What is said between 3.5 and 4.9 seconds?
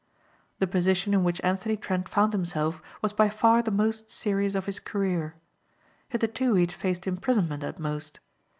the most serious of his